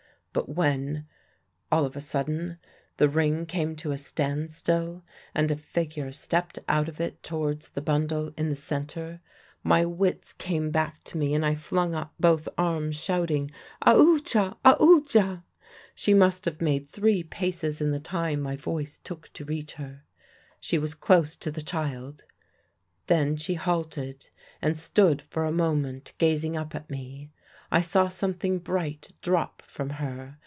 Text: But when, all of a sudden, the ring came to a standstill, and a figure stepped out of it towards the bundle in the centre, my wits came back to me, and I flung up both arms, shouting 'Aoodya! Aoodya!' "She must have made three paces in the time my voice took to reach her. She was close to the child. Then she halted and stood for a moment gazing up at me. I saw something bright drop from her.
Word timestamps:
But 0.33 0.47
when, 0.47 1.07
all 1.73 1.83
of 1.83 1.97
a 1.97 1.99
sudden, 1.99 2.57
the 2.95 3.09
ring 3.09 3.45
came 3.45 3.75
to 3.75 3.91
a 3.91 3.97
standstill, 3.97 5.03
and 5.35 5.51
a 5.51 5.57
figure 5.57 6.13
stepped 6.13 6.57
out 6.69 6.87
of 6.87 7.01
it 7.01 7.21
towards 7.21 7.67
the 7.67 7.81
bundle 7.81 8.31
in 8.37 8.47
the 8.49 8.55
centre, 8.55 9.19
my 9.61 9.83
wits 9.83 10.31
came 10.31 10.69
back 10.71 11.03
to 11.03 11.17
me, 11.17 11.33
and 11.33 11.45
I 11.45 11.55
flung 11.55 11.93
up 11.93 12.13
both 12.17 12.47
arms, 12.57 12.95
shouting 12.95 13.51
'Aoodya! 13.85 14.55
Aoodya!' 14.63 15.43
"She 15.95 16.13
must 16.13 16.45
have 16.45 16.61
made 16.61 16.87
three 16.87 17.23
paces 17.23 17.81
in 17.81 17.91
the 17.91 17.99
time 17.99 18.39
my 18.39 18.55
voice 18.55 19.01
took 19.03 19.33
to 19.33 19.43
reach 19.43 19.73
her. 19.73 20.05
She 20.61 20.77
was 20.77 20.93
close 20.93 21.35
to 21.35 21.51
the 21.51 21.61
child. 21.61 22.23
Then 23.07 23.35
she 23.35 23.55
halted 23.55 24.29
and 24.61 24.77
stood 24.79 25.21
for 25.23 25.43
a 25.43 25.51
moment 25.51 26.13
gazing 26.19 26.55
up 26.55 26.73
at 26.73 26.89
me. 26.89 27.31
I 27.73 27.79
saw 27.79 28.09
something 28.09 28.59
bright 28.59 29.11
drop 29.21 29.61
from 29.61 29.91
her. 29.91 30.39